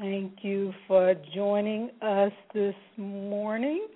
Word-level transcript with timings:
Thank 0.00 0.38
you 0.40 0.72
for 0.88 1.14
joining 1.34 1.90
us 2.00 2.32
this 2.54 2.74
morning 2.96 3.86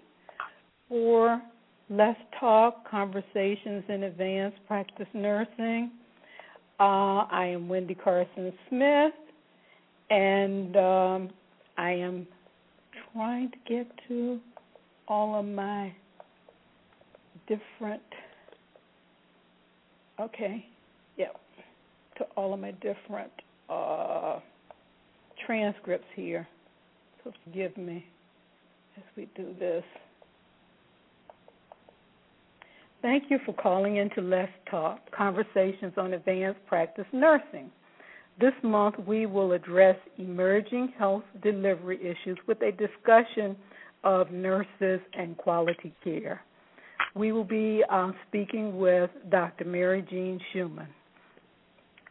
for 0.87 1.41
Let's 1.88 2.21
Talk 2.38 2.87
Conversations 2.91 3.84
in 3.89 4.03
Advanced 4.03 4.59
Practice 4.69 5.07
Nursing. 5.15 5.93
Uh, 6.79 7.25
I 7.31 7.47
am 7.47 7.71
Wendy 7.71 7.95
Carson 7.95 8.53
Smith, 8.69 9.14
and 10.11 10.77
um, 10.77 11.30
I 11.79 11.93
am 11.93 12.27
trying 13.14 13.50
to 13.52 13.57
get 13.66 13.91
to 14.09 14.39
all 15.09 15.41
of 15.41 15.46
my 15.46 15.91
different, 17.48 18.02
okay, 20.21 20.66
yep, 21.16 21.41
to 22.18 22.25
all 22.36 22.52
of 22.52 22.61
my 22.61 22.73
different. 22.73 23.32
Uh, 23.71 23.73
transcripts 25.46 26.06
here, 26.14 26.46
so 27.23 27.32
forgive 27.45 27.77
me 27.77 28.06
as 28.96 29.02
we 29.16 29.28
do 29.37 29.55
this. 29.59 29.84
Thank 33.02 33.24
you 33.28 33.38
for 33.45 33.52
calling 33.52 33.96
into 33.96 34.22
Let's 34.22 34.50
Talk 34.70 34.98
Conversations 35.14 35.92
on 35.98 36.14
Advanced 36.14 36.60
Practice 36.66 37.05
Nursing. 37.12 37.70
This 38.41 38.55
month 38.62 38.96
we 39.06 39.27
will 39.27 39.52
address 39.52 39.96
emerging 40.19 40.95
health 40.98 41.22
delivery 41.42 41.98
issues 42.00 42.38
with 42.48 42.58
a 42.62 42.72
discussion 42.72 43.56
of 44.05 44.30
nurses 44.30 45.00
and 45.12 45.36
quality 45.36 45.92
care. 46.02 46.41
We 47.14 47.33
will 47.33 47.45
be 47.45 47.83
uh, 47.91 48.11
speaking 48.28 48.78
with 48.78 49.11
Dr. 49.30 49.64
Mary 49.64 50.05
Jean 50.11 50.41
Schumann. 50.52 50.88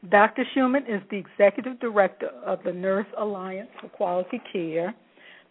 Dr. 0.10 0.44
Schumann 0.54 0.84
is 0.86 1.02
the 1.10 1.18
executive 1.18 1.80
director 1.80 2.28
of 2.46 2.60
the 2.66 2.74
Nurse 2.74 3.08
Alliance 3.18 3.70
for 3.80 3.88
Quality 3.88 4.42
Care. 4.52 4.94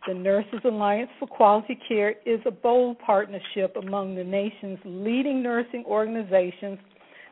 The 0.06 0.12
Nurses 0.12 0.60
Alliance 0.65 1.10
for 1.18 1.27
Quality 1.27 1.79
Care 1.88 2.16
is 2.27 2.40
a 2.45 2.51
bold 2.51 2.99
partnership 2.99 3.74
among 3.77 4.15
the 4.15 4.24
nation's 4.24 4.79
leading 4.85 5.43
nursing 5.43 5.85
organizations, 5.87 6.79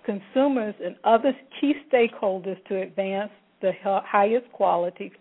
consumers, 0.07 0.75
and 0.83 0.97
other 1.05 1.37
key 1.61 1.75
stakeholders 1.93 2.57
to 2.69 2.81
advance 2.81 3.31
the 3.61 3.73
highest 3.83 4.51
quality, 4.53 5.13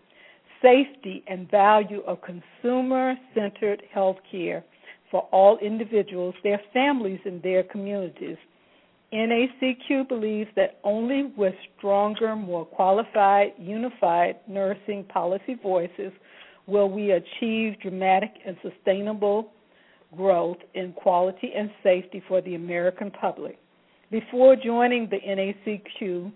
safety, 0.62 1.22
and 1.26 1.50
value 1.50 2.00
of 2.06 2.18
consumer 2.22 3.14
centered 3.34 3.82
health 3.92 4.16
care 4.30 4.64
for 5.10 5.28
all 5.32 5.58
individuals, 5.58 6.34
their 6.42 6.62
families, 6.72 7.20
and 7.26 7.42
their 7.42 7.62
communities. 7.64 8.38
NACQ 9.12 10.08
believes 10.08 10.50
that 10.54 10.78
only 10.84 11.32
with 11.36 11.54
stronger, 11.76 12.36
more 12.36 12.64
qualified, 12.64 13.52
unified 13.58 14.36
nursing 14.46 15.04
policy 15.04 15.56
voices 15.60 16.12
will 16.66 16.88
we 16.88 17.10
achieve 17.10 17.80
dramatic 17.80 18.30
and 18.46 18.56
sustainable 18.62 19.52
growth 20.16 20.58
in 20.74 20.92
quality 20.92 21.50
and 21.56 21.70
safety 21.82 22.22
for 22.28 22.40
the 22.42 22.54
American 22.54 23.10
public. 23.10 23.58
Before 24.10 24.56
joining 24.56 25.08
the 25.08 25.20
NACQ, 25.20 26.32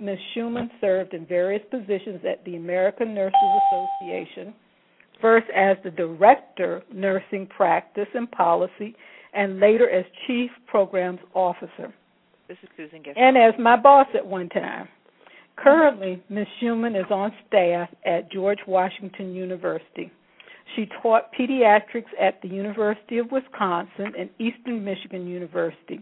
Ms. 0.00 0.18
Schumann 0.32 0.70
served 0.80 1.12
in 1.12 1.26
various 1.26 1.62
positions 1.70 2.20
at 2.28 2.44
the 2.44 2.56
American 2.56 3.14
Nurses 3.14 3.34
Association, 3.72 4.54
first 5.20 5.46
as 5.54 5.76
the 5.82 5.90
Director, 5.90 6.82
Nursing 6.92 7.46
Practice 7.46 8.06
and 8.14 8.30
Policy 8.30 8.94
and 9.34 9.60
later 9.60 9.88
as 9.90 10.04
Chief 10.26 10.50
Programs 10.66 11.20
Officer. 11.34 11.92
This 12.48 12.58
is 12.62 12.68
Susan 12.76 12.98
Gifford. 12.98 13.16
And 13.16 13.36
as 13.36 13.54
my 13.58 13.76
boss 13.76 14.06
at 14.14 14.26
one 14.26 14.48
time. 14.48 14.88
Currently, 15.56 16.22
Ms. 16.28 16.46
Schumann 16.58 16.96
is 16.96 17.06
on 17.10 17.32
staff 17.46 17.88
at 18.04 18.30
George 18.32 18.58
Washington 18.66 19.34
University. 19.34 20.10
She 20.74 20.88
taught 21.00 21.32
pediatrics 21.38 22.10
at 22.20 22.40
the 22.42 22.48
University 22.48 23.18
of 23.18 23.30
Wisconsin 23.30 24.12
and 24.18 24.30
Eastern 24.38 24.84
Michigan 24.84 25.26
University. 25.26 26.00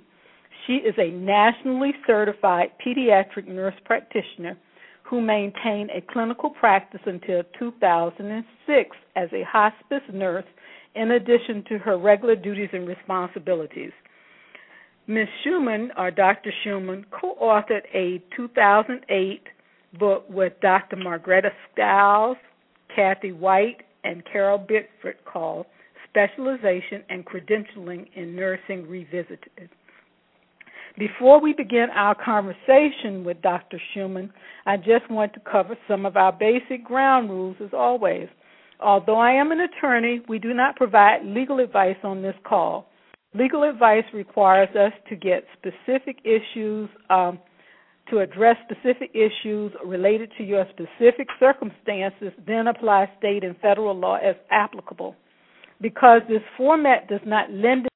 She 0.66 0.74
is 0.74 0.94
a 0.96 1.10
nationally 1.10 1.92
certified 2.06 2.70
pediatric 2.84 3.46
nurse 3.46 3.74
practitioner 3.84 4.56
who 5.02 5.20
maintained 5.20 5.90
a 5.90 6.00
clinical 6.12 6.48
practice 6.48 7.00
until 7.04 7.42
2006 7.58 8.96
as 9.16 9.28
a 9.32 9.42
hospice 9.42 10.02
nurse 10.12 10.46
in 10.94 11.12
addition 11.12 11.64
to 11.68 11.78
her 11.78 11.96
regular 11.96 12.36
duties 12.36 12.70
and 12.72 12.86
responsibilities. 12.86 13.92
Ms. 15.06 15.28
Schumann, 15.42 15.90
or 15.96 16.10
Dr. 16.10 16.52
Schumann, 16.62 17.04
co 17.10 17.36
authored 17.42 17.82
a 17.92 18.22
2008 18.36 19.42
book 19.98 20.24
with 20.28 20.52
Dr. 20.60 20.96
Margretta 20.96 21.50
Styles, 21.72 22.36
Kathi 22.96 23.32
White, 23.32 23.82
and 24.04 24.22
Carol 24.30 24.58
Bickford 24.58 25.16
called 25.24 25.66
Specialization 26.08 27.02
and 27.08 27.24
Credentialing 27.24 28.06
in 28.14 28.36
Nursing 28.36 28.88
Revisited. 28.88 29.70
Before 30.98 31.40
we 31.40 31.54
begin 31.54 31.88
our 31.94 32.14
conversation 32.14 33.24
with 33.24 33.40
Dr. 33.40 33.80
Schumann, 33.92 34.30
I 34.66 34.76
just 34.76 35.10
want 35.10 35.32
to 35.32 35.40
cover 35.40 35.76
some 35.88 36.04
of 36.04 36.16
our 36.16 36.32
basic 36.32 36.84
ground 36.84 37.30
rules 37.30 37.56
as 37.64 37.70
always. 37.72 38.28
Although 38.82 39.18
I 39.18 39.32
am 39.32 39.52
an 39.52 39.60
attorney, 39.60 40.20
we 40.28 40.38
do 40.38 40.52
not 40.52 40.76
provide 40.76 41.24
legal 41.24 41.60
advice 41.60 41.96
on 42.02 42.22
this 42.22 42.34
call. 42.44 42.88
Legal 43.34 43.62
advice 43.62 44.04
requires 44.12 44.68
us 44.76 44.92
to 45.08 45.16
get 45.16 45.44
specific 45.56 46.18
issues, 46.24 46.88
um, 47.08 47.38
to 48.10 48.18
address 48.18 48.56
specific 48.64 49.10
issues 49.14 49.72
related 49.86 50.30
to 50.36 50.44
your 50.44 50.66
specific 50.70 51.28
circumstances, 51.38 52.32
then 52.46 52.66
apply 52.66 53.08
state 53.18 53.44
and 53.44 53.56
federal 53.58 53.94
law 53.98 54.16
as 54.16 54.34
applicable. 54.50 55.14
Because 55.80 56.20
this 56.28 56.42
format 56.56 57.08
does 57.08 57.20
not 57.24 57.50
lend 57.50 57.86